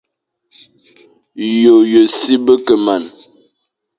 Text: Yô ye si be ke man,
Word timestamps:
Yô 1.61 1.75
ye 1.91 2.01
si 2.17 2.33
be 2.45 2.53
ke 2.65 2.75
man, 2.85 3.03